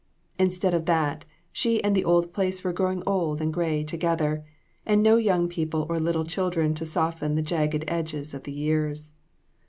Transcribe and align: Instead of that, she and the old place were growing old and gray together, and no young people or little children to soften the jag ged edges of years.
Instead 0.39 0.73
of 0.73 0.87
that, 0.87 1.25
she 1.51 1.79
and 1.83 1.95
the 1.95 2.03
old 2.03 2.33
place 2.33 2.63
were 2.63 2.73
growing 2.73 3.03
old 3.05 3.39
and 3.39 3.53
gray 3.53 3.83
together, 3.83 4.43
and 4.83 5.03
no 5.03 5.17
young 5.17 5.47
people 5.47 5.85
or 5.89 5.99
little 5.99 6.25
children 6.25 6.73
to 6.73 6.87
soften 6.87 7.35
the 7.35 7.41
jag 7.43 7.73
ged 7.73 7.85
edges 7.87 8.33
of 8.33 8.47
years. 8.47 9.11